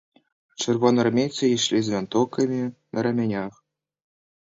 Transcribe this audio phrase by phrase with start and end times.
[0.63, 2.61] Чырвонаармейцы ішлі з вінтоўкамі
[2.93, 3.53] на рамянях.